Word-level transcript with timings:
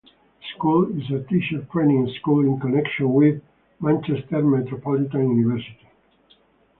The 0.41 0.47
school 0.55 0.97
is 0.99 1.11
a 1.11 1.21
teacher 1.29 1.61
training 1.71 2.11
school 2.19 2.43
in 2.43 2.59
connection 2.59 3.13
with 3.13 3.39
Manchester 3.79 4.41
Metropolitan 4.41 5.37
University. 5.37 5.89